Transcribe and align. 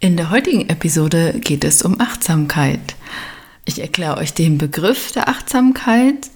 In 0.00 0.16
der 0.16 0.30
heutigen 0.30 0.68
Episode 0.68 1.34
geht 1.40 1.64
es 1.64 1.82
um 1.82 2.00
Achtsamkeit. 2.00 2.94
Ich 3.64 3.80
erkläre 3.80 4.18
euch 4.18 4.32
den 4.32 4.56
Begriff 4.56 5.10
der 5.10 5.28
Achtsamkeit 5.28 6.30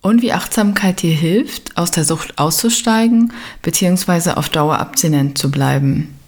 und 0.00 0.22
wie 0.22 0.32
Achtsamkeit 0.32 1.02
dir 1.02 1.14
hilft, 1.14 1.76
aus 1.76 1.90
der 1.90 2.04
Sucht 2.04 2.38
auszusteigen 2.38 3.34
bzw. 3.60 4.30
auf 4.30 4.48
Dauer 4.48 4.78
abstinent 4.78 5.36
zu 5.36 5.50
bleiben. 5.50 6.18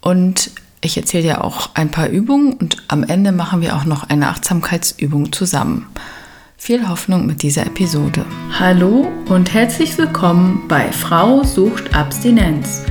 Und 0.00 0.50
ich 0.80 0.96
erzähle 0.96 1.22
dir 1.22 1.44
auch 1.44 1.70
ein 1.74 1.92
paar 1.92 2.08
Übungen 2.08 2.54
und 2.54 2.78
am 2.88 3.04
Ende 3.04 3.30
machen 3.30 3.60
wir 3.60 3.76
auch 3.76 3.84
noch 3.84 4.10
eine 4.10 4.26
Achtsamkeitsübung 4.26 5.30
zusammen. 5.30 5.86
Viel 6.56 6.88
Hoffnung 6.88 7.26
mit 7.26 7.44
dieser 7.44 7.64
Episode. 7.64 8.24
Hallo 8.58 9.06
und 9.28 9.54
herzlich 9.54 9.96
willkommen 9.96 10.64
bei 10.66 10.90
Frau 10.90 11.44
sucht 11.44 11.94
Abstinenz 11.94 12.82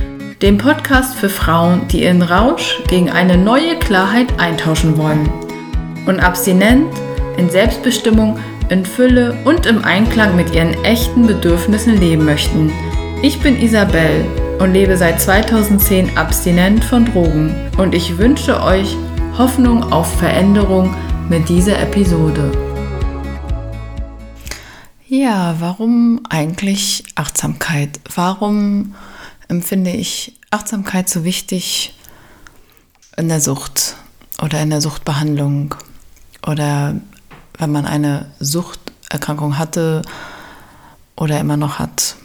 dem 0.42 0.58
Podcast 0.58 1.14
für 1.14 1.28
Frauen, 1.28 1.86
die 1.86 2.02
ihren 2.02 2.20
Rausch 2.20 2.82
gegen 2.88 3.08
eine 3.08 3.36
neue 3.36 3.78
Klarheit 3.78 4.40
eintauschen 4.40 4.98
wollen 4.98 5.30
und 6.06 6.18
abstinent, 6.18 6.92
in 7.36 7.48
Selbstbestimmung, 7.48 8.36
in 8.68 8.84
Fülle 8.84 9.38
und 9.44 9.66
im 9.66 9.84
Einklang 9.84 10.34
mit 10.34 10.52
ihren 10.52 10.74
echten 10.82 11.28
Bedürfnissen 11.28 11.96
leben 11.96 12.24
möchten. 12.24 12.72
Ich 13.22 13.40
bin 13.40 13.56
Isabel 13.56 14.24
und 14.58 14.72
lebe 14.72 14.96
seit 14.96 15.20
2010 15.20 16.16
abstinent 16.18 16.82
von 16.82 17.04
Drogen 17.04 17.54
und 17.78 17.94
ich 17.94 18.18
wünsche 18.18 18.60
euch 18.60 18.96
Hoffnung 19.38 19.92
auf 19.92 20.12
Veränderung 20.18 20.92
mit 21.28 21.48
dieser 21.48 21.78
Episode. 21.78 22.50
Ja, 25.06 25.54
warum 25.60 26.20
eigentlich 26.28 27.04
Achtsamkeit? 27.14 28.00
Warum 28.16 28.94
empfinde 29.52 29.90
ich 29.90 30.32
Achtsamkeit 30.50 31.10
so 31.10 31.24
wichtig 31.24 31.94
in 33.18 33.28
der 33.28 33.40
Sucht 33.40 33.96
oder 34.40 34.60
in 34.62 34.70
der 34.70 34.80
Suchtbehandlung 34.80 35.74
oder 36.46 36.96
wenn 37.58 37.70
man 37.70 37.84
eine 37.84 38.32
Suchterkrankung 38.40 39.58
hatte 39.58 40.02
oder 41.16 41.38
immer 41.38 41.58
noch 41.58 41.78
hat. 41.78 42.16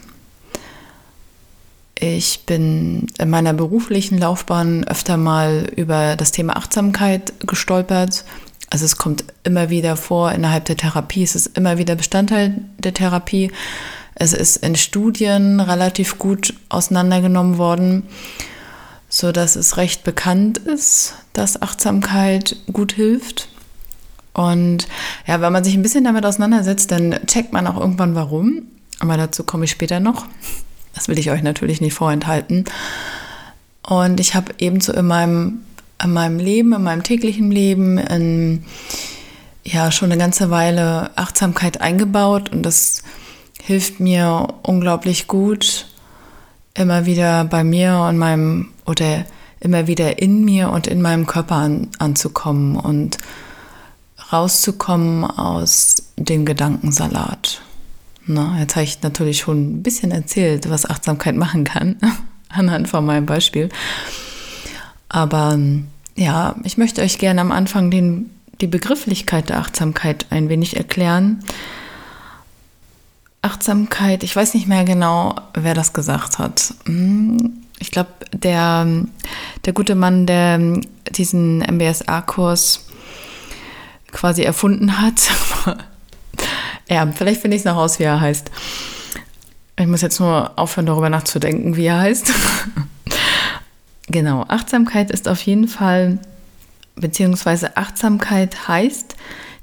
Ich 1.99 2.45
bin 2.45 3.07
in 3.17 3.29
meiner 3.29 3.53
beruflichen 3.53 4.17
Laufbahn 4.17 4.85
öfter 4.85 5.17
mal 5.17 5.69
über 5.75 6.15
das 6.15 6.31
Thema 6.31 6.55
Achtsamkeit 6.55 7.33
gestolpert. 7.45 8.23
Also 8.69 8.85
es 8.85 8.97
kommt 8.97 9.25
immer 9.43 9.69
wieder 9.69 9.97
vor 9.97 10.31
innerhalb 10.31 10.63
der 10.65 10.77
Therapie, 10.77 11.23
es 11.23 11.35
ist 11.35 11.57
immer 11.57 11.77
wieder 11.77 11.95
Bestandteil 11.95 12.61
der 12.79 12.93
Therapie. 12.93 13.51
Es 14.19 14.33
ist 14.33 14.57
in 14.57 14.75
Studien 14.75 15.59
relativ 15.59 16.17
gut 16.17 16.55
auseinandergenommen 16.69 17.59
worden, 17.59 18.03
so 19.09 19.31
dass 19.31 19.55
es 19.55 19.77
recht 19.77 20.03
bekannt 20.03 20.57
ist, 20.57 21.13
dass 21.33 21.61
Achtsamkeit 21.61 22.55
gut 22.73 22.93
hilft. 22.93 23.47
Und 24.33 24.87
ja, 25.27 25.39
wenn 25.39 25.53
man 25.53 25.63
sich 25.63 25.75
ein 25.75 25.83
bisschen 25.83 26.03
damit 26.03 26.25
auseinandersetzt, 26.25 26.91
dann 26.91 27.19
checkt 27.27 27.53
man 27.53 27.67
auch 27.67 27.79
irgendwann 27.79 28.15
warum. 28.15 28.63
Aber 28.99 29.17
dazu 29.17 29.43
komme 29.43 29.65
ich 29.65 29.71
später 29.71 29.99
noch. 29.99 30.25
Das 30.95 31.07
will 31.07 31.19
ich 31.19 31.29
euch 31.29 31.43
natürlich 31.43 31.79
nicht 31.79 31.93
vorenthalten. 31.93 32.65
Und 33.87 34.19
ich 34.19 34.33
habe 34.33 34.51
ebenso 34.57 34.93
in 34.93 35.05
meinem, 35.05 35.59
in 36.03 36.11
meinem 36.11 36.39
Leben, 36.39 36.73
in 36.73 36.81
meinem 36.81 37.03
täglichen 37.03 37.51
Leben, 37.51 37.99
in, 37.99 38.65
ja, 39.63 39.91
schon 39.91 40.11
eine 40.11 40.19
ganze 40.19 40.49
Weile 40.49 41.15
Achtsamkeit 41.15 41.81
eingebaut. 41.81 42.51
Und 42.51 42.63
das 42.63 43.03
hilft 43.67 43.99
mir 43.99 44.47
unglaublich 44.63 45.27
gut, 45.27 45.87
immer 46.73 47.05
wieder 47.05 47.43
bei 47.43 47.65
mir 47.65 48.05
und 48.07 48.17
meinem 48.17 48.69
oder 48.85 49.25
immer 49.59 49.87
wieder 49.87 50.21
in 50.21 50.45
mir 50.45 50.69
und 50.69 50.87
in 50.87 51.01
meinem 51.01 51.27
Körper 51.27 51.55
an, 51.55 51.89
anzukommen 51.99 52.77
und 52.77 53.17
rauszukommen 54.31 55.25
aus 55.25 55.97
dem 56.15 56.45
Gedankensalat. 56.45 57.61
Na, 58.25 58.57
jetzt 58.57 58.77
habe 58.77 58.85
ich 58.85 59.01
natürlich 59.03 59.39
schon 59.39 59.79
ein 59.79 59.83
bisschen 59.83 60.11
erzählt, 60.11 60.69
was 60.69 60.89
Achtsamkeit 60.89 61.35
machen 61.35 61.65
kann, 61.65 61.97
anhand 62.49 62.87
von 62.87 63.05
meinem 63.05 63.25
Beispiel. 63.25 63.67
Aber 65.09 65.59
ja, 66.15 66.55
ich 66.63 66.77
möchte 66.77 67.01
euch 67.01 67.17
gerne 67.17 67.41
am 67.41 67.51
Anfang 67.51 67.91
den, 67.91 68.29
die 68.61 68.67
Begrifflichkeit 68.67 69.49
der 69.49 69.59
Achtsamkeit 69.59 70.27
ein 70.29 70.47
wenig 70.47 70.77
erklären. 70.77 71.43
Achtsamkeit, 73.41 74.23
ich 74.23 74.35
weiß 74.35 74.53
nicht 74.53 74.67
mehr 74.67 74.83
genau, 74.83 75.35
wer 75.53 75.73
das 75.73 75.93
gesagt 75.93 76.39
hat. 76.39 76.73
Hm, 76.85 77.53
ich 77.79 77.91
glaube, 77.91 78.09
der, 78.33 78.87
der 79.65 79.73
gute 79.73 79.95
Mann, 79.95 80.25
der 80.25 80.81
diesen 81.11 81.59
MBSA-Kurs 81.59 82.85
quasi 84.11 84.41
erfunden 84.41 84.99
hat. 84.99 85.21
ja, 86.89 87.05
vielleicht 87.11 87.41
finde 87.41 87.55
ich 87.55 87.61
es 87.61 87.65
noch 87.65 87.77
aus, 87.77 87.99
wie 87.99 88.03
er 88.03 88.19
heißt. 88.19 88.49
Ich 89.79 89.85
muss 89.87 90.01
jetzt 90.01 90.19
nur 90.19 90.57
aufhören, 90.57 90.87
darüber 90.87 91.09
nachzudenken, 91.09 91.75
wie 91.75 91.85
er 91.85 91.99
heißt. 91.99 92.33
genau, 94.07 94.43
Achtsamkeit 94.47 95.11
ist 95.11 95.27
auf 95.27 95.41
jeden 95.41 95.67
Fall, 95.67 96.17
beziehungsweise 96.95 97.77
Achtsamkeit 97.77 98.67
heißt, 98.67 99.15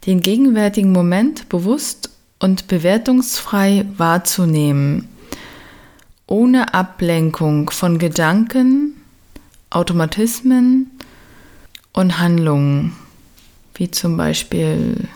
den 0.06 0.20
gegenwärtigen 0.20 0.92
Moment 0.92 1.48
bewusst 1.48 2.10
und 2.38 2.68
bewertungsfrei 2.68 3.86
wahrzunehmen, 3.96 5.08
ohne 6.26 6.74
Ablenkung 6.74 7.70
von 7.70 7.98
Gedanken, 7.98 8.94
Automatismen 9.70 10.90
und 11.92 12.18
Handlungen, 12.18 12.96
wie 13.74 13.90
zum 13.90 14.16
Beispiel 14.16 15.08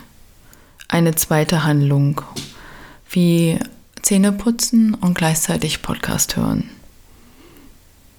eine 0.89 1.15
zweite 1.15 1.65
Handlung, 1.65 2.23
wie 3.11 3.59
Zähne 4.03 4.33
putzen 4.33 4.95
und 4.95 5.15
gleichzeitig 5.15 5.83
Podcast 5.83 6.37
hören. 6.37 6.71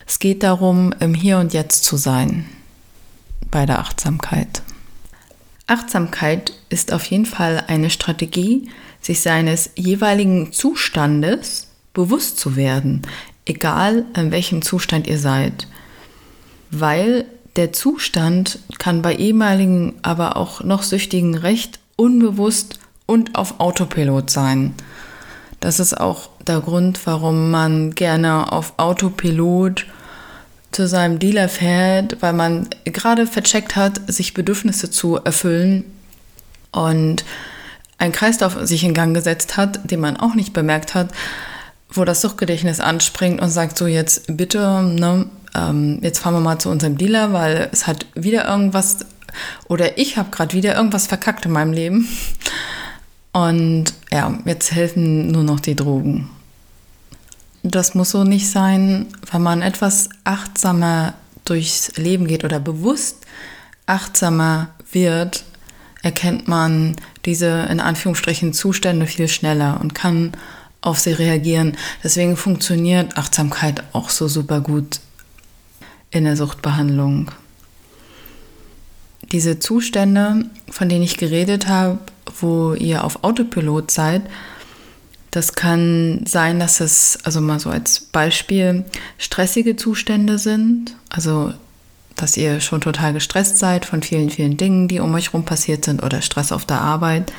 Es 0.06 0.20
geht 0.20 0.44
darum, 0.44 0.94
im 1.00 1.14
Hier 1.14 1.38
und 1.40 1.54
Jetzt 1.54 1.84
zu 1.84 1.98
sein 1.98 2.46
bei 3.52 3.66
der 3.66 3.80
Achtsamkeit. 3.80 4.62
Achtsamkeit 5.68 6.54
ist 6.70 6.94
auf 6.94 7.06
jeden 7.06 7.26
Fall 7.26 7.64
eine 7.68 7.90
Strategie, 7.90 8.70
sich 9.02 9.22
seines 9.22 9.72
jeweiligen 9.76 10.52
Zustandes 10.52 11.68
bewusst 11.94 12.40
zu 12.40 12.56
werden, 12.56 13.02
egal 13.46 14.06
in 14.16 14.32
welchem 14.32 14.62
Zustand 14.62 15.08
ihr 15.08 15.20
seid. 15.20 15.68
Weil 16.72 17.26
der 17.56 17.74
Zustand 17.74 18.60
kann 18.78 19.02
bei 19.02 19.16
ehemaligen, 19.16 19.96
aber 20.02 20.38
auch 20.38 20.64
noch 20.64 20.84
Süchtigen 20.84 21.36
recht 21.36 21.80
unbewusst 21.96 22.80
und 23.06 23.36
auf 23.36 23.60
Autopilot 23.60 24.30
sein. 24.30 24.74
Das 25.60 25.80
ist 25.80 26.00
auch 26.00 26.30
der 26.48 26.62
Grund, 26.62 27.06
warum 27.06 27.52
man 27.52 27.96
gerne 27.96 28.52
auf 28.52 28.74
Autopilot 28.78 29.86
zu 30.72 30.88
seinem 30.88 31.20
Dealer 31.20 31.50
fährt, 31.50 32.22
weil 32.22 32.34
man 32.34 32.70
gerade 32.86 33.28
vercheckt 33.28 33.76
hat, 33.76 34.00
sich 34.08 34.34
Bedürfnisse 34.34 34.92
zu 34.92 35.18
erfüllen 35.18 35.84
und 36.72 37.26
ein 38.00 38.12
Kreislauf 38.12 38.58
sich 38.62 38.84
in 38.84 38.94
Gang 38.94 39.14
gesetzt 39.14 39.58
hat, 39.58 39.92
den 39.92 40.00
man 40.00 40.18
auch 40.18 40.34
nicht 40.34 40.54
bemerkt 40.54 40.96
hat, 40.96 41.10
wo 41.92 42.06
das 42.06 42.22
Suchtgedächtnis 42.22 42.80
anspringt 42.80 43.42
und 43.42 43.50
sagt 43.50 43.78
so 43.78 43.86
jetzt 43.88 44.36
bitte, 44.36 44.82
ne, 44.82 45.26
ähm, 45.56 46.00
jetzt 46.02 46.20
fahren 46.20 46.36
wir 46.36 46.40
mal 46.40 46.60
zu 46.60 46.70
unserem 46.70 46.98
Dealer, 46.98 47.34
weil 47.34 47.70
es 47.72 47.88
hat 47.88 48.06
wieder 48.16 48.48
irgendwas 48.48 49.00
oder 49.68 49.98
ich 49.98 50.18
habe 50.18 50.32
gerade 50.32 50.54
wieder 50.54 50.76
irgendwas 50.76 51.08
verkackt 51.08 51.46
in 51.46 51.52
meinem 51.52 51.74
Leben. 51.74 52.08
Und 53.32 53.94
ja, 54.12 54.40
jetzt 54.46 54.72
helfen 54.72 55.32
nur 55.32 55.44
noch 55.44 55.60
die 55.60 55.76
Drogen. 55.76 56.30
Das 57.62 57.94
muss 57.94 58.12
so 58.12 58.24
nicht 58.24 58.50
sein, 58.50 59.08
wenn 59.32 59.44
man 59.44 59.62
etwas 59.62 60.10
achtsamer 60.24 61.14
durchs 61.46 61.96
Leben 61.98 62.28
geht 62.28 62.44
oder 62.44 62.60
bewusst 62.60 63.18
achtsamer 63.86 64.70
wird, 64.92 65.44
erkennt 66.02 66.48
man 66.48 66.96
diese 67.26 67.68
in 67.70 67.80
Anführungsstrichen 67.80 68.54
Zustände 68.54 69.06
viel 69.06 69.28
schneller 69.28 69.80
und 69.82 69.94
kann 69.96 70.34
auf 70.82 71.00
sie 71.00 71.12
reagieren. 71.12 71.78
Deswegen 72.04 72.38
funktioniert 72.38 73.18
Achtsamkeit 73.18 73.84
auch 73.94 74.10
so 74.10 74.28
super 74.28 74.62
gut 74.62 75.00
in 76.12 76.24
der 76.24 76.38
Suchtbehandlung. 76.38 77.32
Diese 79.32 79.60
Zustände, 79.60 80.46
von 80.70 80.90
denen 80.90 81.04
ich 81.04 81.18
geredet 81.18 81.68
habe, 81.68 82.00
wo 82.40 82.74
ihr 82.74 83.04
auf 83.04 83.24
Autopilot 83.24 83.92
seid, 83.92 84.24
das 85.32 85.54
kann 85.54 86.26
sein, 86.26 86.60
dass 86.60 86.80
es, 86.80 87.20
also 87.24 87.40
mal 87.40 87.60
so 87.60 87.70
als 87.70 88.00
Beispiel, 88.00 88.86
stressige 89.20 89.76
Zustände 89.76 90.40
sind. 90.40 90.96
Also 91.10 91.54
dass 92.22 92.38
ihr 92.38 92.62
schon 92.62 92.82
total 92.82 93.14
gestresst 93.14 93.58
seid 93.58 93.86
von 93.86 94.04
vielen, 94.04 94.30
vielen 94.30 94.58
Dingen, 94.58 94.88
die 94.88 95.00
um 95.00 95.14
euch 95.14 95.28
herum 95.28 95.46
passiert 95.46 95.86
sind 95.86 96.04
oder 96.04 96.22
Stress 96.22 96.52
auf 96.52 96.66
der 96.66 96.82
Arbeit. 96.82 97.32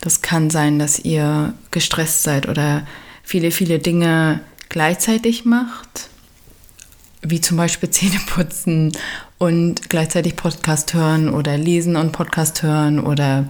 Das 0.00 0.22
kann 0.22 0.50
sein, 0.50 0.78
dass 0.78 0.98
ihr 0.98 1.54
gestresst 1.70 2.22
seid 2.22 2.48
oder 2.48 2.86
viele, 3.22 3.50
viele 3.50 3.78
Dinge 3.78 4.40
gleichzeitig 4.68 5.44
macht. 5.44 6.08
wie 7.22 7.40
zum 7.40 7.58
Beispiel 7.58 7.90
Zähne 7.90 8.20
putzen 8.26 8.92
und 9.38 9.90
gleichzeitig 9.90 10.36
Podcast 10.36 10.94
hören 10.94 11.28
oder 11.28 11.58
lesen 11.58 11.96
und 11.96 12.12
Podcast 12.12 12.62
hören 12.62 12.98
oder 12.98 13.46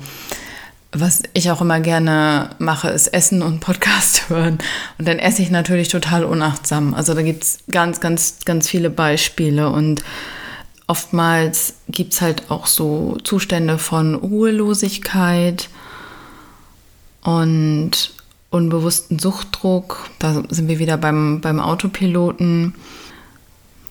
was 0.92 1.22
ich 1.34 1.50
auch 1.50 1.60
immer 1.60 1.80
gerne 1.80 2.50
mache, 2.58 2.88
ist 2.88 3.08
Essen 3.08 3.42
und 3.42 3.60
Podcast 3.60 4.28
hören. 4.28 4.58
Und 4.98 5.06
dann 5.06 5.18
esse 5.18 5.42
ich 5.42 5.50
natürlich 5.50 5.88
total 5.88 6.24
unachtsam. 6.24 6.94
Also 6.94 7.14
da 7.14 7.22
gibt 7.22 7.44
es 7.44 7.58
ganz, 7.70 8.00
ganz, 8.00 8.38
ganz 8.44 8.68
viele 8.68 8.90
Beispiele. 8.90 9.70
Und 9.70 10.02
oftmals 10.86 11.74
gibt 11.88 12.14
es 12.14 12.20
halt 12.20 12.50
auch 12.50 12.66
so 12.66 13.18
Zustände 13.22 13.78
von 13.78 14.16
Ruhelosigkeit 14.16 15.68
und 17.22 18.12
unbewussten 18.50 19.20
Suchtdruck. 19.20 20.10
Da 20.18 20.42
sind 20.48 20.66
wir 20.66 20.80
wieder 20.80 20.96
beim, 20.96 21.40
beim 21.40 21.60
Autopiloten. 21.60 22.74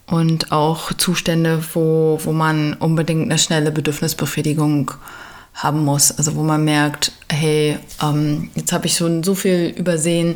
Und 0.06 0.52
auch 0.52 0.92
Zustände, 0.94 1.64
wo, 1.74 2.20
wo 2.24 2.34
man 2.34 2.74
unbedingt 2.74 3.26
eine 3.26 3.38
schnelle 3.38 3.72
Bedürfnisbefriedigung 3.72 4.92
hat 4.92 5.29
haben 5.60 5.84
muss. 5.84 6.12
Also 6.18 6.36
wo 6.36 6.42
man 6.42 6.64
merkt, 6.64 7.12
hey, 7.30 7.78
ähm, 8.02 8.50
jetzt 8.56 8.72
habe 8.72 8.88
ich 8.88 8.96
schon 8.96 9.24
so 9.24 9.36
viel 9.36 9.74
übersehen. 9.78 10.36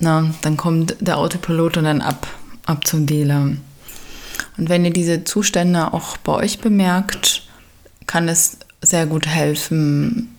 Na, 0.00 0.32
dann 0.42 0.56
kommt 0.56 0.96
der 1.00 1.18
Autopilot 1.18 1.76
und 1.76 1.84
dann 1.84 2.00
ab, 2.00 2.26
ab 2.66 2.86
zum 2.86 3.06
Dealer. 3.06 3.52
Und 4.56 4.68
wenn 4.68 4.84
ihr 4.84 4.92
diese 4.92 5.24
Zustände 5.24 5.92
auch 5.92 6.16
bei 6.16 6.32
euch 6.32 6.60
bemerkt, 6.60 7.42
kann 8.06 8.28
es 8.28 8.58
sehr 8.80 9.06
gut 9.06 9.26
helfen, 9.26 10.34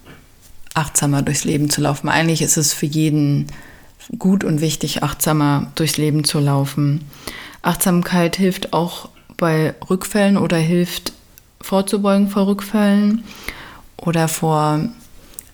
achtsamer 0.74 1.22
durchs 1.22 1.44
Leben 1.44 1.70
zu 1.70 1.82
laufen. 1.82 2.10
Eigentlich 2.10 2.42
ist 2.42 2.58
es 2.58 2.74
für 2.74 2.86
jeden 2.86 3.48
gut 4.18 4.44
und 4.44 4.62
wichtig, 4.62 5.04
achtsamer 5.04 5.72
durchs 5.76 5.98
Leben 5.98 6.24
zu 6.24 6.40
laufen. 6.40 7.06
Achtsamkeit 7.62 8.38
hilft 8.38 8.74
auch 8.74 9.10
bei 9.38 9.76
Rückfällen 9.90 10.38
oder 10.38 10.58
hilft 10.58 11.14
vorzubeugen 11.62 12.30
vor 12.30 12.48
Rückfällen 12.48 13.24
oder 14.02 14.28
vor 14.28 14.80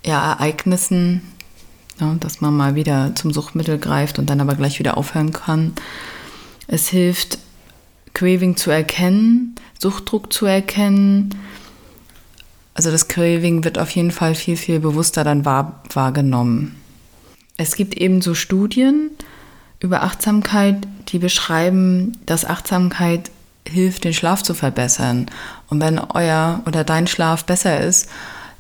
ja, 0.06 0.32
Ereignissen, 0.34 1.22
ja, 2.00 2.16
dass 2.20 2.42
man 2.42 2.56
mal 2.56 2.76
wieder 2.76 3.14
zum 3.16 3.32
Suchtmittel 3.32 3.78
greift 3.78 4.20
und 4.20 4.30
dann 4.30 4.42
aber 4.42 4.56
gleich 4.56 4.80
wieder 4.80 4.98
aufhören 4.98 5.32
kann. 5.32 5.74
Es 6.68 6.88
hilft, 6.90 7.40
Craving 8.14 8.56
zu 8.56 8.72
erkennen, 8.72 9.56
Suchtdruck 9.80 10.32
zu 10.32 10.46
erkennen. 10.46 11.36
Also 12.74 12.92
das 12.92 13.08
Craving 13.08 13.64
wird 13.64 13.78
auf 13.78 13.90
jeden 13.92 14.12
Fall 14.12 14.36
viel, 14.36 14.58
viel 14.58 14.80
bewusster 14.80 15.24
dann 15.24 15.46
wahr, 15.46 15.84
wahrgenommen. 15.94 16.76
Es 17.58 17.76
gibt 17.76 17.96
ebenso 17.96 18.34
Studien 18.34 19.12
über 19.80 20.04
Achtsamkeit, 20.04 20.88
die 21.08 21.20
beschreiben, 21.20 22.18
dass 22.26 22.46
Achtsamkeit 22.46 23.32
hilft, 23.68 24.04
den 24.04 24.14
Schlaf 24.14 24.44
zu 24.44 24.54
verbessern. 24.54 25.28
Und 25.70 25.80
wenn 25.82 26.00
euer 26.00 26.62
oder 26.66 26.84
dein 26.84 27.08
Schlaf 27.08 27.46
besser 27.46 27.80
ist, 27.80 28.10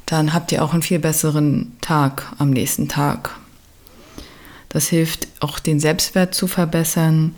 dann 0.05 0.33
habt 0.33 0.51
ihr 0.51 0.63
auch 0.63 0.73
einen 0.73 0.81
viel 0.81 0.99
besseren 0.99 1.75
Tag 1.81 2.33
am 2.37 2.51
nächsten 2.51 2.87
Tag. 2.87 3.31
Das 4.69 4.87
hilft 4.87 5.27
auch 5.39 5.59
den 5.59 5.79
Selbstwert 5.79 6.35
zu 6.35 6.47
verbessern 6.47 7.33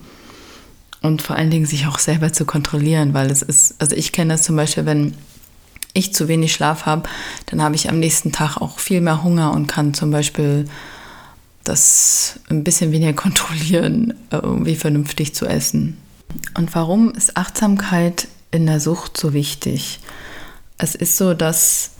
und 1.02 1.22
vor 1.22 1.36
allen 1.36 1.52
Dingen 1.52 1.66
sich 1.66 1.88
auch 1.88 2.00
selber 2.00 2.34
zu 2.34 2.46
kontrollieren, 2.46 3.14
weil 3.14 3.30
es 3.30 3.42
ist, 3.42 3.76
also 3.80 3.96
ich 3.96 4.12
kenne 4.12 4.34
das 4.34 4.44
zum 4.44 4.56
Beispiel, 4.56 4.86
wenn 4.86 5.14
ich 5.94 6.14
zu 6.14 6.28
wenig 6.28 6.54
Schlaf 6.54 6.86
habe, 6.86 7.08
dann 7.48 7.62
habe 7.62 7.76
ich 7.76 7.90
am 7.90 8.00
nächsten 8.00 8.32
Tag 8.32 8.58
auch 8.58 8.80
viel 8.80 9.02
mehr 9.02 9.24
Hunger 9.24 9.54
und 9.54 9.68
kann 9.68 9.94
zum 9.94 10.12
Beispiel 10.12 10.66
das 11.64 12.40
ein 12.50 12.64
bisschen 12.64 12.92
weniger 12.92 13.14
kontrollieren, 13.22 14.14
irgendwie 14.32 14.76
vernünftig 14.76 15.34
zu 15.34 15.46
essen. 15.46 15.98
Und 16.56 16.74
warum 16.76 17.12
ist 17.12 17.38
Achtsamkeit 17.38 18.28
in 18.52 18.66
der 18.66 18.80
Sucht 18.80 19.18
so 19.18 19.34
wichtig? 19.34 20.00
Es 20.78 20.94
ist 20.94 21.18
so, 21.18 21.34
dass 21.34 21.92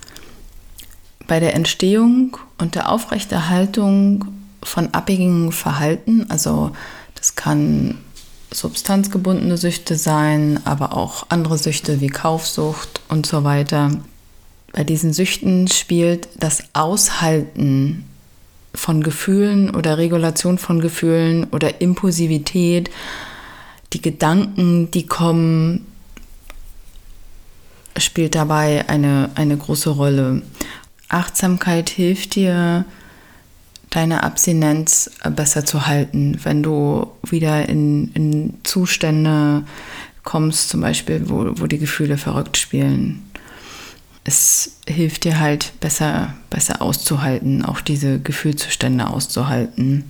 bei 1.28 1.38
der 1.38 1.54
Entstehung 1.54 2.36
und 2.58 2.74
der 2.74 2.90
Aufrechterhaltung 2.90 4.24
von 4.64 4.92
abhängigem 4.92 5.52
Verhalten, 5.52 6.26
also 6.28 6.72
das 7.14 7.36
kann 7.36 7.98
substanzgebundene 8.50 9.56
Süchte 9.56 9.96
sein, 9.96 10.58
aber 10.64 10.96
auch 10.96 11.26
andere 11.28 11.58
Süchte 11.58 12.00
wie 12.00 12.08
Kaufsucht 12.08 13.02
und 13.08 13.26
so 13.26 13.44
weiter. 13.44 13.90
Bei 14.72 14.84
diesen 14.84 15.12
Süchten 15.12 15.68
spielt 15.68 16.28
das 16.38 16.64
Aushalten 16.72 18.04
von 18.74 19.02
Gefühlen 19.02 19.74
oder 19.74 19.98
Regulation 19.98 20.58
von 20.58 20.80
Gefühlen 20.80 21.44
oder 21.50 21.80
Impulsivität, 21.80 22.90
die 23.92 24.02
Gedanken, 24.02 24.90
die 24.90 25.06
kommen, 25.06 25.86
spielt 27.96 28.34
dabei 28.34 28.88
eine, 28.88 29.30
eine 29.34 29.56
große 29.56 29.90
Rolle. 29.90 30.42
Achtsamkeit 31.08 31.88
hilft 31.88 32.34
dir, 32.34 32.84
deine 33.90 34.22
Abstinenz 34.22 35.10
besser 35.34 35.64
zu 35.64 35.86
halten, 35.86 36.38
wenn 36.42 36.62
du 36.62 37.06
wieder 37.22 37.68
in, 37.68 38.12
in 38.12 38.54
Zustände 38.62 39.64
kommst, 40.24 40.68
zum 40.68 40.82
Beispiel, 40.82 41.28
wo, 41.28 41.46
wo 41.58 41.66
die 41.66 41.78
Gefühle 41.78 42.18
verrückt 42.18 42.58
spielen. 42.58 43.22
Es 44.24 44.72
hilft 44.86 45.24
dir 45.24 45.40
halt 45.40 45.72
besser, 45.80 46.34
besser 46.50 46.82
auszuhalten, 46.82 47.64
auch 47.64 47.80
diese 47.80 48.20
Gefühlszustände 48.20 49.06
auszuhalten. 49.06 50.04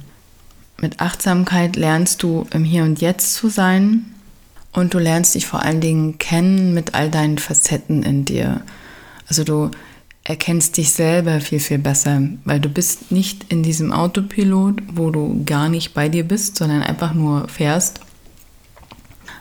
Mit 0.81 1.01
Achtsamkeit 1.01 1.77
lernst 1.77 2.25
du 2.25 2.47
im 2.53 2.65
Hier 2.65 2.83
und 2.83 3.01
Jetzt 3.01 3.35
zu 3.35 3.49
sein 3.49 4.07
und 4.73 4.95
du 4.95 4.99
lernst 4.99 5.37
dich 5.37 5.47
vor 5.47 5.63
allen 5.63 5.81
Dingen 5.81 6.19
kennen 6.19 6.75
mit 6.75 6.95
all 6.95 7.11
deinen 7.11 7.39
Facetten 7.39 8.03
in 8.03 8.25
dir. 8.25 8.63
Also 9.29 9.45
du 9.45 9.71
erkennst 10.29 10.77
dich 10.77 10.93
selber 10.93 11.41
viel, 11.41 11.59
viel 11.59 11.79
besser, 11.79 12.21
weil 12.45 12.61
du 12.61 12.69
bist 12.69 13.11
nicht 13.11 13.51
in 13.51 13.63
diesem 13.63 13.93
Autopilot, 13.93 14.83
wo 14.93 15.11
du 15.11 15.43
gar 15.47 15.71
nicht 15.71 15.95
bei 15.95 16.11
dir 16.11 16.23
bist, 16.23 16.57
sondern 16.57 16.83
einfach 16.83 17.15
nur 17.15 17.49
fährst, 17.49 18.01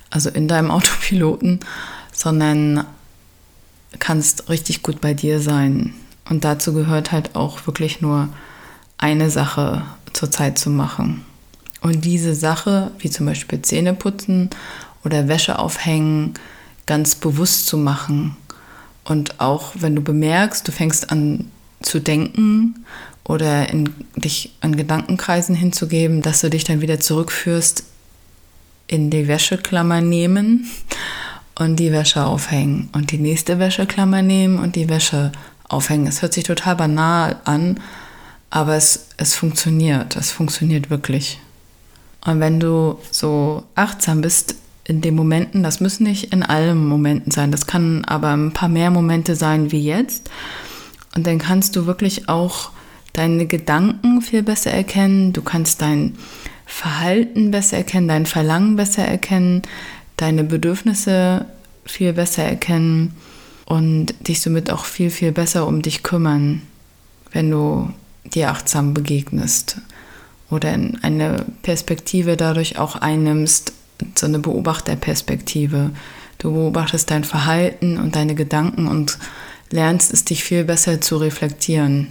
also 0.10 0.30
in 0.30 0.48
deinem 0.48 0.72
Autopiloten, 0.72 1.60
sondern 2.14 2.86
kannst 4.00 4.50
richtig 4.50 4.82
gut 4.82 5.02
bei 5.02 5.14
dir 5.14 5.42
sein. 5.42 5.94
Und 6.30 6.46
dazu 6.46 6.74
gehört 6.74 7.12
halt 7.12 7.36
auch 7.36 7.68
wirklich 7.68 8.00
nur 8.00 8.30
eine 8.98 9.30
Sache 9.30 9.84
zur 10.14 10.32
Zeit 10.32 10.58
zu 10.58 10.70
machen. 10.70 11.26
Und 11.82 12.06
diese 12.06 12.34
Sache, 12.34 12.92
wie 13.00 13.10
zum 13.10 13.26
Beispiel 13.26 13.62
Zähne 13.62 13.94
putzen 13.94 14.52
oder 15.04 15.28
Wäsche 15.28 15.60
aufhängen, 15.60 16.36
ganz 16.86 17.16
bewusst 17.16 17.68
zu 17.68 17.78
machen 17.78 18.38
und 19.08 19.40
auch 19.40 19.72
wenn 19.76 19.96
du 19.96 20.02
bemerkst, 20.02 20.68
du 20.68 20.72
fängst 20.72 21.12
an 21.12 21.50
zu 21.82 22.00
denken 22.00 22.86
oder 23.24 23.70
in, 23.70 23.94
dich 24.16 24.54
an 24.60 24.76
Gedankenkreisen 24.76 25.56
hinzugeben, 25.56 26.22
dass 26.22 26.42
du 26.42 26.50
dich 26.50 26.66
dann 26.66 26.82
wieder 26.82 27.00
zurückführst 27.00 27.84
in 28.88 29.10
die 29.10 29.28
Wäscheklammer 29.28 30.02
nehmen 30.02 30.70
und 31.56 31.78
die 31.78 31.92
Wäsche 31.92 32.26
aufhängen 32.26 32.90
und 32.92 33.12
die 33.12 33.18
nächste 33.18 33.60
Wäscheklammer 33.60 34.22
nehmen 34.22 34.60
und 34.60 34.76
die 34.76 34.90
Wäsche 34.90 35.32
aufhängen. 35.70 36.08
Es 36.08 36.22
hört 36.22 36.34
sich 36.34 36.44
total 36.44 36.76
banal 36.76 37.38
an, 37.46 37.80
aber 38.50 38.76
es, 38.76 39.08
es 39.16 39.36
funktioniert. 39.36 40.18
Es 40.18 40.32
funktioniert 40.32 40.90
wirklich. 40.90 41.40
Und 42.26 42.42
wenn 42.42 42.60
du 42.60 43.00
so 43.12 43.64
achtsam 43.76 44.22
bist 44.22 44.56
in 44.88 45.02
den 45.02 45.16
Momenten, 45.16 45.64
das 45.64 45.82
müssen 45.82 46.04
nicht 46.04 46.32
in 46.32 46.44
allen 46.44 46.88
Momenten 46.88 47.32
sein, 47.32 47.52
das 47.52 47.68
kann 47.68 48.06
aber 48.06 48.32
ein 48.32 48.54
paar 48.54 48.70
mehr 48.70 48.90
Momente 48.90 49.36
sein 49.36 49.72
wie 49.72 49.84
jetzt. 49.84 50.30
Und 51.14 51.28
dann 51.28 51.40
kannst 51.40 51.76
du 51.76 51.86
wirklich 51.86 52.30
auch 52.30 52.72
deine 53.12 53.48
Gedanken 53.48 54.22
viel 54.22 54.44
besser 54.44 54.72
erkennen, 54.72 55.34
du 55.34 55.42
kannst 55.42 55.82
dein 55.82 56.16
Verhalten 56.66 57.52
besser 57.52 57.78
erkennen, 57.78 58.08
dein 58.08 58.26
Verlangen 58.26 58.78
besser 58.78 59.04
erkennen, 59.04 59.64
deine 60.16 60.46
Bedürfnisse 60.46 61.46
viel 61.86 62.14
besser 62.14 62.44
erkennen 62.44 63.14
und 63.66 64.14
dich 64.28 64.42
somit 64.42 64.72
auch 64.72 64.86
viel, 64.86 65.10
viel 65.10 65.34
besser 65.34 65.68
um 65.68 65.82
dich 65.82 66.02
kümmern, 66.02 66.62
wenn 67.32 67.52
du 67.52 67.92
dir 68.24 68.52
achtsam 68.52 68.94
begegnest 68.94 69.82
oder 70.50 70.74
in 70.74 70.98
eine 71.02 71.46
Perspektive 71.62 72.38
dadurch 72.38 72.78
auch 72.78 72.96
einnimmst, 72.96 73.74
so 74.16 74.26
eine 74.26 74.40
Beobachterperspektive. 74.40 75.92
Du 76.38 76.54
beobachtest 76.54 77.10
dein 77.10 77.24
Verhalten 77.24 77.98
und 77.98 78.16
deine 78.16 78.36
Gedanken 78.36 78.88
und 78.88 79.18
lernst 79.70 80.14
es 80.14 80.26
dich 80.26 80.44
viel 80.44 80.64
besser 80.64 81.02
zu 81.02 81.18
reflektieren. 81.18 82.08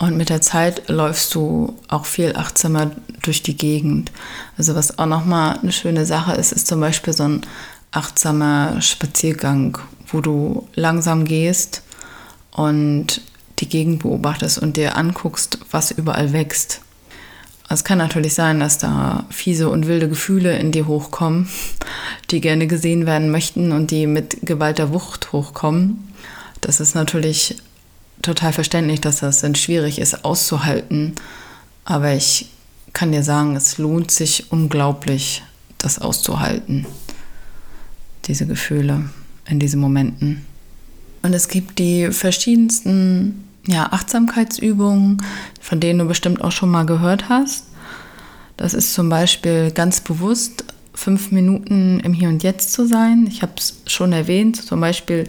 Und 0.00 0.16
mit 0.16 0.28
der 0.28 0.40
Zeit 0.40 0.88
läufst 0.88 1.34
du 1.34 1.76
auch 1.88 2.06
viel 2.06 2.36
achtsamer 2.36 2.92
durch 3.22 3.42
die 3.42 3.56
Gegend. 3.56 4.12
Also 4.56 4.76
was 4.76 4.98
auch 4.98 5.06
nochmal 5.06 5.58
eine 5.58 5.72
schöne 5.72 6.06
Sache 6.06 6.34
ist, 6.34 6.52
ist 6.52 6.68
zum 6.68 6.80
Beispiel 6.80 7.12
so 7.12 7.24
ein 7.24 7.40
achtsamer 7.90 8.80
Spaziergang, 8.80 9.76
wo 10.06 10.20
du 10.20 10.68
langsam 10.74 11.24
gehst 11.24 11.82
und 12.52 13.22
die 13.58 13.68
Gegend 13.68 14.02
beobachtest 14.02 14.58
und 14.58 14.76
dir 14.76 14.96
anguckst, 14.96 15.58
was 15.72 15.90
überall 15.90 16.32
wächst. 16.32 16.80
Es 17.70 17.84
kann 17.84 17.98
natürlich 17.98 18.34
sein, 18.34 18.60
dass 18.60 18.78
da 18.78 19.26
fiese 19.28 19.68
und 19.68 19.86
wilde 19.86 20.08
Gefühle 20.08 20.56
in 20.58 20.72
dir 20.72 20.86
hochkommen, 20.86 21.48
die 22.30 22.40
gerne 22.40 22.66
gesehen 22.66 23.04
werden 23.04 23.30
möchten 23.30 23.72
und 23.72 23.90
die 23.90 24.06
mit 24.06 24.38
Gewalt 24.42 24.78
der 24.78 24.92
Wucht 24.92 25.32
hochkommen. 25.32 26.12
Das 26.62 26.80
ist 26.80 26.94
natürlich 26.94 27.56
total 28.22 28.52
verständlich, 28.52 29.00
dass 29.00 29.20
das 29.20 29.40
dann 29.40 29.54
schwierig 29.54 29.98
ist 29.98 30.24
auszuhalten. 30.24 31.14
Aber 31.84 32.14
ich 32.14 32.48
kann 32.94 33.12
dir 33.12 33.22
sagen, 33.22 33.54
es 33.54 33.78
lohnt 33.78 34.10
sich 34.10 34.50
unglaublich, 34.50 35.42
das 35.76 35.98
auszuhalten. 35.98 36.86
Diese 38.26 38.46
Gefühle 38.46 39.10
in 39.48 39.58
diesen 39.60 39.80
Momenten. 39.80 40.44
Und 41.22 41.34
es 41.34 41.48
gibt 41.48 41.78
die 41.78 42.12
verschiedensten 42.12 43.47
ja, 43.68 43.92
Achtsamkeitsübungen, 43.92 45.22
von 45.60 45.78
denen 45.78 45.98
du 45.98 46.06
bestimmt 46.06 46.42
auch 46.42 46.52
schon 46.52 46.70
mal 46.70 46.86
gehört 46.86 47.28
hast. 47.28 47.66
Das 48.56 48.74
ist 48.74 48.94
zum 48.94 49.08
Beispiel 49.10 49.70
ganz 49.70 50.00
bewusst 50.00 50.64
fünf 50.94 51.30
Minuten 51.30 52.00
im 52.00 52.14
Hier 52.14 52.30
und 52.30 52.42
Jetzt 52.42 52.72
zu 52.72 52.86
sein. 52.88 53.26
Ich 53.28 53.42
habe 53.42 53.52
es 53.56 53.82
schon 53.86 54.12
erwähnt, 54.12 54.56
zum 54.56 54.80
Beispiel 54.80 55.24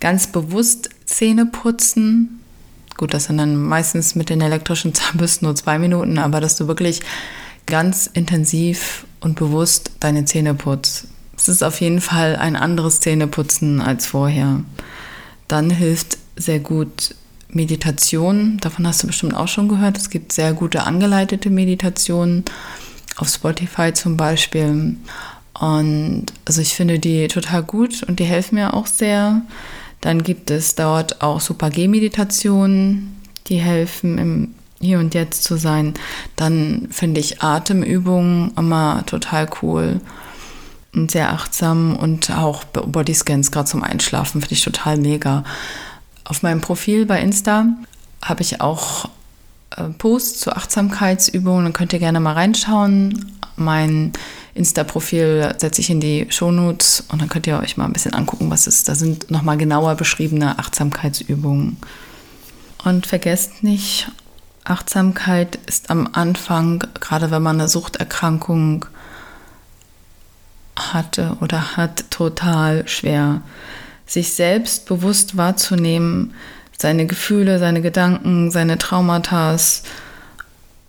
ganz 0.00 0.26
bewusst 0.26 0.90
Zähne 1.06 1.46
putzen. 1.46 2.40
Gut, 2.96 3.14
das 3.14 3.24
sind 3.24 3.38
dann 3.38 3.56
meistens 3.56 4.16
mit 4.16 4.30
den 4.30 4.40
elektrischen 4.40 4.92
Zahnbürsten 4.94 5.46
nur 5.46 5.54
zwei 5.54 5.78
Minuten, 5.78 6.18
aber 6.18 6.40
dass 6.40 6.56
du 6.56 6.66
wirklich 6.66 7.00
ganz 7.66 8.10
intensiv 8.12 9.06
und 9.20 9.38
bewusst 9.38 9.92
deine 10.00 10.24
Zähne 10.24 10.54
putzt. 10.54 11.06
Es 11.36 11.48
ist 11.48 11.62
auf 11.62 11.80
jeden 11.80 12.00
Fall 12.00 12.34
ein 12.36 12.56
anderes 12.56 13.00
Zähneputzen 13.00 13.80
als 13.80 14.06
vorher. 14.06 14.62
Dann 15.46 15.70
hilft 15.70 16.18
sehr 16.36 16.58
gut 16.58 17.14
Meditation. 17.48 18.58
Davon 18.60 18.86
hast 18.86 19.02
du 19.02 19.06
bestimmt 19.06 19.34
auch 19.34 19.48
schon 19.48 19.68
gehört. 19.68 19.96
Es 19.96 20.10
gibt 20.10 20.32
sehr 20.32 20.52
gute 20.52 20.84
angeleitete 20.84 21.50
Meditationen 21.50 22.44
auf 23.16 23.28
Spotify 23.28 23.92
zum 23.92 24.16
Beispiel. 24.16 24.96
Und 25.58 26.26
also 26.44 26.60
ich 26.60 26.74
finde 26.74 26.98
die 26.98 27.28
total 27.28 27.62
gut 27.62 28.02
und 28.02 28.18
die 28.20 28.24
helfen 28.24 28.56
mir 28.56 28.74
auch 28.74 28.86
sehr. 28.86 29.42
Dann 30.00 30.22
gibt 30.22 30.50
es 30.50 30.74
dort 30.74 31.22
auch 31.22 31.40
Super 31.40 31.70
G-Meditationen, 31.70 33.20
die 33.46 33.56
helfen 33.56 34.18
im 34.18 34.54
Hier 34.80 34.98
und 34.98 35.14
Jetzt 35.14 35.44
zu 35.44 35.56
sein. 35.56 35.94
Dann 36.36 36.88
finde 36.90 37.20
ich 37.20 37.42
Atemübungen 37.42 38.52
immer 38.56 39.04
total 39.06 39.48
cool 39.62 40.00
und 40.94 41.10
sehr 41.10 41.32
achtsam 41.32 41.96
und 41.96 42.30
auch 42.30 42.64
Bodyscans 42.64 43.50
gerade 43.50 43.68
zum 43.68 43.82
Einschlafen 43.82 44.40
finde 44.40 44.54
ich 44.54 44.62
total 44.62 44.96
mega. 44.98 45.44
Auf 46.28 46.42
meinem 46.42 46.60
Profil 46.60 47.06
bei 47.06 47.20
Insta 47.20 47.66
habe 48.20 48.42
ich 48.42 48.60
auch 48.60 49.08
äh, 49.76 49.84
Posts 49.84 50.40
zu 50.40 50.50
Achtsamkeitsübungen. 50.50 51.64
Dann 51.64 51.72
könnt 51.72 51.92
ihr 51.92 52.00
gerne 52.00 52.18
mal 52.18 52.32
reinschauen. 52.32 53.32
Mein 53.54 54.12
Insta-Profil 54.54 55.54
setze 55.58 55.80
ich 55.80 55.88
in 55.88 56.00
die 56.00 56.26
Shownotes 56.28 57.04
und 57.08 57.22
dann 57.22 57.28
könnt 57.28 57.46
ihr 57.46 57.60
euch 57.60 57.76
mal 57.76 57.84
ein 57.84 57.92
bisschen 57.92 58.12
angucken, 58.12 58.50
was 58.50 58.66
ist. 58.66 58.88
Da 58.88 58.96
sind 58.96 59.30
nochmal 59.30 59.56
genauer 59.56 59.94
beschriebene 59.94 60.58
Achtsamkeitsübungen. 60.58 61.76
Und 62.84 63.06
vergesst 63.06 63.62
nicht, 63.62 64.10
Achtsamkeit 64.64 65.60
ist 65.66 65.90
am 65.90 66.08
Anfang, 66.12 66.84
gerade 66.98 67.30
wenn 67.30 67.42
man 67.42 67.60
eine 67.60 67.68
Suchterkrankung 67.68 68.86
hatte 70.74 71.36
oder 71.40 71.76
hat, 71.76 72.10
total 72.10 72.86
schwer 72.88 73.42
sich 74.06 74.32
selbst 74.32 74.86
bewusst 74.86 75.36
wahrzunehmen, 75.36 76.34
seine 76.78 77.06
Gefühle, 77.06 77.58
seine 77.58 77.82
Gedanken, 77.82 78.50
seine 78.50 78.78
Traumata, 78.78 79.56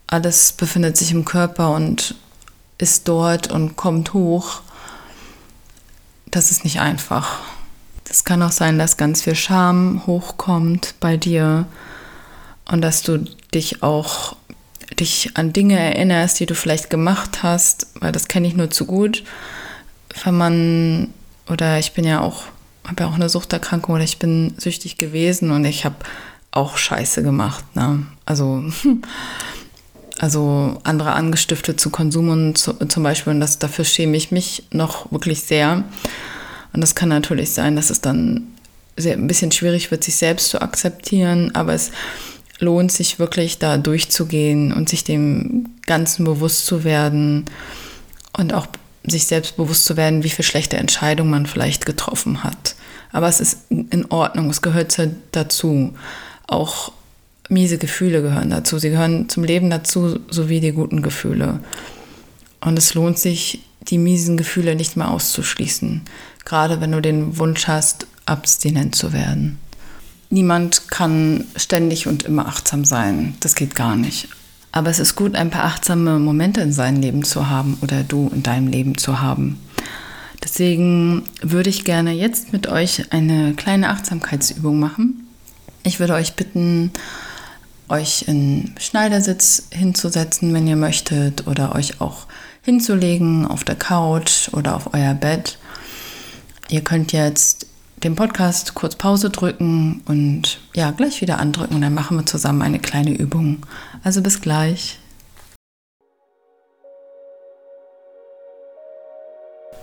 alles 0.08 0.54
befindet 0.54 0.98
sich 0.98 1.12
im 1.12 1.26
Körper 1.26 1.72
und 1.72 2.16
ist 2.78 3.08
dort 3.08 3.52
und 3.52 3.76
kommt 3.76 4.14
hoch. 4.14 4.62
Das 6.28 6.52
ist 6.52 6.64
nicht 6.64 6.80
einfach. 6.80 7.40
Es 8.10 8.24
kann 8.24 8.42
auch 8.42 8.52
sein, 8.52 8.78
dass 8.78 8.98
ganz 8.98 9.24
viel 9.24 9.36
Scham 9.36 10.04
hochkommt 10.06 10.96
bei 11.00 11.18
dir 11.18 11.66
und 12.70 12.82
dass 12.82 13.02
du 13.02 13.26
dich 13.54 13.84
auch 13.84 14.36
dich 15.00 15.32
an 15.36 15.52
Dinge 15.52 15.78
erinnerst, 15.78 16.40
die 16.40 16.46
du 16.46 16.56
vielleicht 16.56 16.90
gemacht 16.90 17.44
hast, 17.44 17.88
weil 18.00 18.12
das 18.12 18.28
kenne 18.28 18.48
ich 18.48 18.56
nur 18.56 18.70
zu 18.70 18.86
gut. 18.86 19.24
Wenn 20.24 20.38
man 20.38 21.14
oder 21.50 21.80
ich 21.80 21.94
bin 21.94 22.06
ja 22.06 22.22
auch 22.22 22.44
habe 22.88 23.04
ja 23.04 23.10
auch 23.10 23.16
eine 23.16 23.30
Suchterkrankung 23.30 23.96
oder 23.96 24.04
ich 24.04 24.20
bin 24.20 24.54
süchtig 24.58 24.98
gewesen 24.98 25.52
und 25.52 25.66
ich 25.66 25.86
habe 25.86 25.96
auch 26.52 26.78
Scheiße 26.78 27.24
gemacht. 27.24 27.64
Ne? 27.76 28.06
Also, 28.26 28.64
also 30.20 30.80
andere 30.84 31.12
angestiftet 31.14 31.80
zu 31.80 31.90
Konsum 31.90 32.30
und 32.30 32.58
zu, 32.58 32.74
zum 32.74 33.04
Beispiel, 33.04 33.34
und 33.34 33.42
das, 33.42 33.60
dafür 33.60 33.86
schäme 33.86 34.18
ich 34.18 34.32
mich 34.32 34.64
noch 34.72 35.12
wirklich 35.12 35.44
sehr. 35.44 35.84
Und 36.74 36.82
das 36.82 36.96
kann 36.96 37.10
natürlich 37.10 37.52
sein, 37.52 37.76
dass 37.76 37.90
es 37.90 38.02
dann 38.02 38.48
sehr, 38.96 39.14
ein 39.14 39.28
bisschen 39.28 39.52
schwierig 39.52 39.92
wird, 39.92 40.04
sich 40.04 40.16
selbst 40.16 40.50
zu 40.50 40.62
akzeptieren, 40.62 41.54
aber 41.54 41.74
es 41.74 41.92
lohnt 42.60 42.92
sich 42.92 43.20
wirklich 43.20 43.60
da 43.60 43.78
durchzugehen 43.78 44.74
und 44.74 44.90
sich 44.90 45.04
dem 45.04 45.70
Ganzen 45.86 46.26
bewusst 46.26 46.66
zu 46.66 46.84
werden 46.84 47.46
und 48.36 48.54
auch 48.54 48.66
sich 49.08 49.26
selbst 49.26 49.58
bewusst 49.58 49.86
zu 49.86 49.98
werden, 49.98 50.24
wie 50.24 50.30
viele 50.30 50.48
schlechte 50.48 50.78
Entscheidungen 50.78 51.32
man 51.32 51.46
vielleicht 51.46 51.86
getroffen 51.86 52.44
hat. 52.44 52.76
Aber 53.12 53.28
es 53.28 53.40
ist 53.40 53.60
in 53.70 54.06
Ordnung, 54.10 54.50
es 54.50 54.62
gehört 54.62 55.00
dazu. 55.32 55.94
Auch 56.48 56.92
miese 57.50 57.78
Gefühle 57.78 58.22
gehören 58.22 58.50
dazu. 58.50 58.80
Sie 58.80 58.90
gehören 58.90 59.30
zum 59.30 59.44
Leben 59.44 59.70
dazu, 59.70 60.20
sowie 60.30 60.60
die 60.60 60.72
guten 60.72 61.02
Gefühle. 61.02 61.60
Und 62.62 62.78
es 62.78 62.94
lohnt 62.94 63.18
sich, 63.18 63.64
die 63.82 63.98
miesen 63.98 64.38
Gefühle 64.38 64.76
nicht 64.76 64.98
mehr 64.98 65.10
auszuschließen. 65.10 66.02
Gerade 66.46 66.82
wenn 66.82 66.92
du 66.92 67.02
den 67.02 67.38
Wunsch 67.38 67.68
hast, 67.68 68.08
abstinent 68.26 68.96
zu 68.96 69.14
werden. 69.14 69.60
Niemand 70.30 70.90
kann 70.90 71.46
ständig 71.56 72.08
und 72.08 72.24
immer 72.24 72.48
achtsam 72.48 72.84
sein. 72.84 73.36
Das 73.40 73.56
geht 73.56 73.76
gar 73.76 73.96
nicht. 73.96 74.28
Aber 74.72 74.90
es 74.90 75.00
ist 75.00 75.16
gut, 75.16 75.36
ein 75.36 75.50
paar 75.50 75.66
achtsame 75.66 76.20
Momente 76.20 76.62
in 76.62 76.72
seinem 76.72 77.02
Leben 77.02 77.24
zu 77.24 77.50
haben 77.50 77.78
oder 77.82 78.04
du 78.04 78.30
in 78.34 78.44
deinem 78.44 78.68
Leben 78.68 78.98
zu 78.98 79.22
haben. 79.22 79.60
Deswegen 80.44 81.24
würde 81.42 81.70
ich 81.70 81.84
gerne 81.84 82.12
jetzt 82.12 82.54
mit 82.54 82.68
euch 82.68 83.12
eine 83.12 83.54
kleine 83.54 83.90
Achtsamkeitsübung 83.90 84.80
machen. 84.80 85.28
Ich 85.84 86.00
würde 86.00 86.14
euch 86.14 86.36
bitten, 86.36 86.92
euch 87.90 88.26
in 88.28 88.74
Schneidersitz 88.80 89.68
hinzusetzen, 89.72 90.54
wenn 90.54 90.68
ihr 90.68 90.76
möchtet, 90.76 91.48
oder 91.48 91.74
euch 91.76 92.02
auch 92.02 92.28
hinzulegen 92.62 93.46
auf 93.46 93.64
der 93.64 93.76
Couch 93.76 94.50
oder 94.52 94.76
auf 94.76 94.94
euer 94.94 95.14
Bett. 95.14 95.58
Ihr 96.70 96.82
könnt 96.82 97.14
jetzt 97.14 97.66
den 98.04 98.16
Podcast 98.16 98.76
kurz 98.76 98.96
Pause 98.96 99.30
drücken 99.30 100.02
und 100.08 100.60
ja, 100.76 100.92
gleich 100.92 101.22
wieder 101.22 101.40
andrücken 101.40 101.76
und 101.76 101.82
dann 101.82 101.94
machen 101.94 102.18
wir 102.18 102.26
zusammen 102.26 102.62
eine 102.62 102.80
kleine 102.80 103.16
Übung. 103.16 103.66
Also 104.04 104.22
bis 104.22 104.42
gleich. 104.42 105.00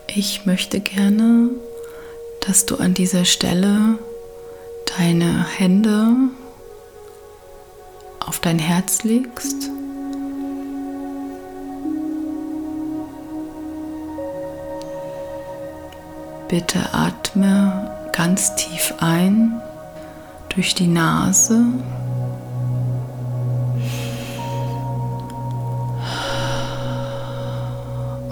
Ich 0.06 0.46
möchte 0.46 0.78
gerne, 0.78 1.50
dass 2.46 2.66
du 2.66 2.76
an 2.76 2.94
dieser 2.94 3.24
Stelle 3.24 3.98
deine 4.96 5.44
Hände 5.56 6.14
auf 8.20 8.38
dein 8.38 8.60
Herz 8.60 9.02
legst. 9.02 9.70
Bitte 16.48 16.78
atme 16.92 18.03
ganz 18.16 18.54
tief 18.54 18.94
ein 19.00 19.60
durch 20.50 20.72
die 20.76 20.86
Nase. 20.86 21.64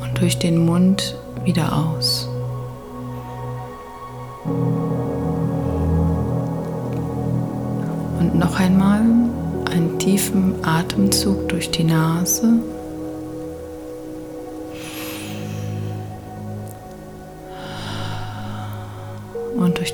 Und 0.01 0.21
durch 0.21 0.39
den 0.39 0.65
Mund 0.65 1.17
wieder 1.43 1.77
aus. 1.77 2.29
Und 8.21 8.37
noch 8.37 8.61
einmal 8.61 9.01
einen 9.73 9.99
tiefen 9.99 10.65
Atemzug 10.65 11.49
durch 11.49 11.73
die 11.73 11.85
Nase. 11.85 12.55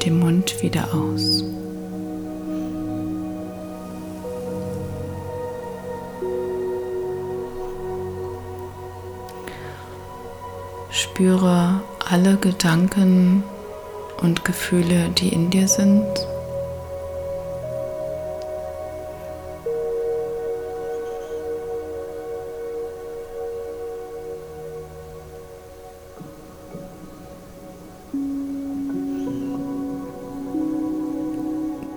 Den 0.09 0.21
Mund 0.21 0.63
wieder 0.63 0.89
aus. 0.95 1.45
Spüre 10.89 11.83
alle 12.09 12.39
Gedanken 12.39 13.45
und 14.23 14.47
Gefühle, 14.47 15.11
die 15.11 15.29
in 15.29 15.51
dir 15.51 15.69
sind. 15.69 16.07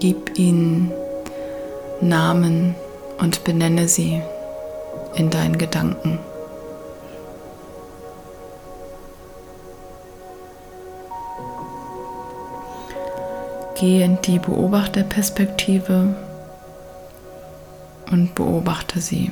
Gib 0.02 0.40
ihnen 0.40 0.92
Namen 2.02 2.74
und 3.20 3.44
benenne 3.44 3.88
sie 3.88 4.20
in 5.14 5.30
deinen 5.30 5.60
Gedanken. 5.60 6.18
Gehe 13.76 14.04
in 14.04 14.18
die 14.24 14.40
Beobachterperspektive 14.40 16.16
und 18.12 18.34
beobachte 18.34 19.00
sie. 19.02 19.30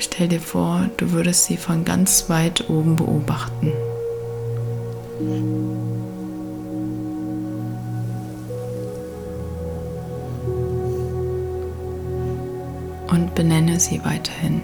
Stell 0.00 0.28
dir 0.28 0.40
vor, 0.40 0.88
du 0.96 1.10
würdest 1.10 1.44
sie 1.46 1.56
von 1.56 1.84
ganz 1.84 2.28
weit 2.28 2.70
oben 2.70 2.94
beobachten. 2.94 3.72
Und 13.08 13.34
benenne 13.34 13.80
sie 13.80 14.00
weiterhin. 14.04 14.60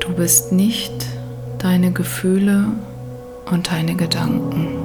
Du 0.00 0.14
bist 0.14 0.52
nicht 0.52 0.97
deine 1.58 1.92
Gefühle 1.92 2.66
und 3.46 3.70
deine 3.70 3.94
Gedanken. 3.94 4.78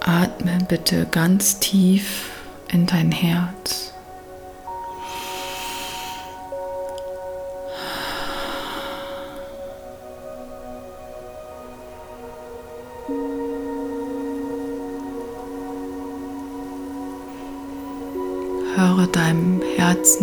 Atme 0.00 0.58
bitte 0.68 1.06
ganz 1.10 1.58
tief 1.58 2.30
in 2.68 2.86
dein 2.86 3.12
Herz. 3.12 3.91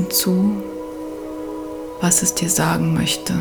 Zu, 0.09 0.63
was 2.01 2.23
es 2.23 2.33
dir 2.33 2.49
sagen 2.49 2.93
möchte. 2.93 3.33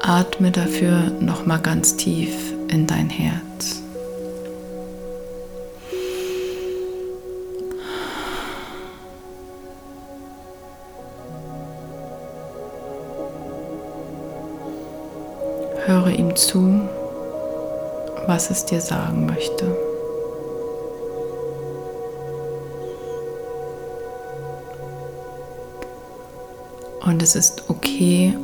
Atme 0.00 0.50
dafür 0.50 1.10
noch 1.20 1.46
mal 1.46 1.58
ganz 1.58 1.96
tief 1.96 2.52
in 2.68 2.86
dein 2.86 3.08
Herz. 3.08 3.82
Höre 15.86 16.08
ihm 16.08 16.36
zu 16.36 16.88
was 18.28 18.50
es 18.50 18.66
dir 18.66 18.82
sagen 18.82 19.24
möchte. 19.24 19.87
Und 27.08 27.22
es 27.22 27.34
ist 27.34 27.70
okay, 27.70 28.34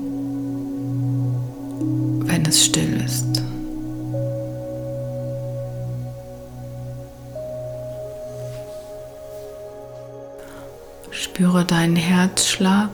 wenn 2.25 2.47
es 2.47 2.65
still 2.65 2.99
ist. 3.05 3.43
Spüre 11.11 11.67
deinen 11.67 11.97
Herzschlag 11.97 12.89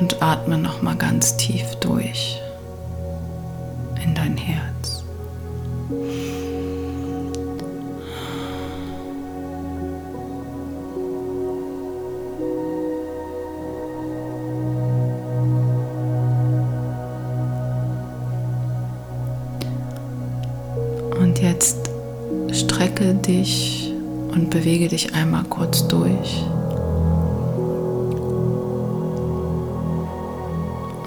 und 0.00 0.20
atme 0.20 0.58
noch 0.58 0.82
mal 0.82 0.96
ganz 0.96 1.36
tief 1.36 1.76
durch 1.76 2.40
in 4.02 4.16
dein 4.16 4.36
Herz. 4.36 4.77
Bewege 24.68 24.88
dich 24.88 25.14
einmal 25.14 25.44
kurz 25.44 25.88
durch. 25.88 26.42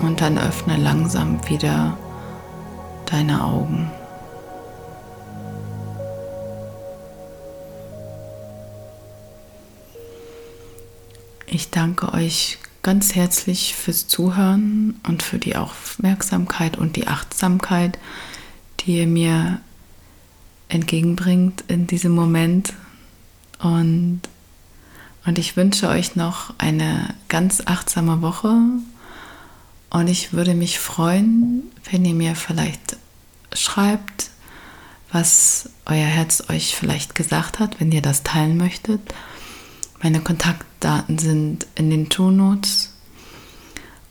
Und 0.02 0.20
dann 0.20 0.40
öffne 0.40 0.78
langsam 0.78 1.40
wieder 1.48 1.96
deine 3.06 3.44
Augen. 3.44 3.92
Ich 11.46 11.70
danke 11.70 12.16
euch 12.16 12.58
ganz 12.82 13.14
herzlich 13.14 13.76
fürs 13.76 14.08
Zuhören 14.08 15.00
und 15.08 15.22
für 15.22 15.38
die 15.38 15.56
Aufmerksamkeit 15.56 16.80
und 16.80 16.96
die 16.96 17.06
Achtsamkeit, 17.06 18.00
die 18.80 18.98
ihr 18.98 19.08
mir 19.08 19.62
entgegenbringt 20.68 21.64
in 21.68 21.86
diesem 21.86 22.14
Moment. 22.14 22.74
Und, 23.62 24.22
und 25.26 25.38
ich 25.38 25.56
wünsche 25.56 25.88
euch 25.88 26.16
noch 26.16 26.54
eine 26.58 27.14
ganz 27.30 27.62
achtsame 27.66 28.22
Woche. 28.22 28.56
Und 29.90 30.08
ich 30.08 30.34
würde 30.34 30.56
mich 30.56 30.80
freuen, 30.80 31.64
wenn 31.90 32.06
ihr 32.06 32.16
mir 32.16 32.36
vielleicht 32.36 32.98
schreibt, 33.54 34.30
was 35.12 35.70
euer 35.86 36.06
Herz 36.06 36.44
euch 36.50 36.76
vielleicht 36.76 37.16
gesagt 37.16 37.60
hat, 37.60 37.80
wenn 37.80 37.92
ihr 37.92 38.02
das 38.02 38.24
teilen 38.24 38.58
möchtet. 38.58 39.02
Meine 40.02 40.22
Kontaktdaten 40.22 41.20
sind 41.20 41.68
in 41.76 41.90
den 41.90 42.10
Toolnotes. 42.10 42.94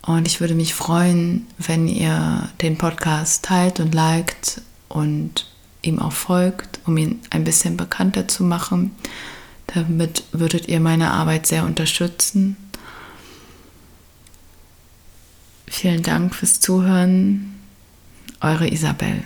Und 0.03 0.27
ich 0.27 0.39
würde 0.39 0.55
mich 0.55 0.73
freuen, 0.73 1.47
wenn 1.57 1.87
ihr 1.87 2.49
den 2.61 2.77
Podcast 2.77 3.45
teilt 3.45 3.79
und 3.79 3.93
liked 3.93 4.61
und 4.89 5.47
ihm 5.81 5.99
auch 5.99 6.11
folgt, 6.11 6.79
um 6.85 6.97
ihn 6.97 7.19
ein 7.29 7.43
bisschen 7.43 7.77
bekannter 7.77 8.27
zu 8.27 8.43
machen. 8.43 8.91
Damit 9.73 10.23
würdet 10.31 10.67
ihr 10.67 10.79
meine 10.79 11.11
Arbeit 11.11 11.47
sehr 11.47 11.63
unterstützen. 11.63 12.57
Vielen 15.67 16.03
Dank 16.03 16.35
fürs 16.35 16.59
Zuhören. 16.59 17.55
Eure 18.41 18.67
Isabel. 18.67 19.23